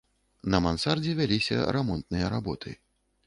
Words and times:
На 0.53 0.61
мансардзе 0.67 1.11
вяліся 1.19 1.59
рамонтныя 1.77 2.33
работы. 2.37 2.75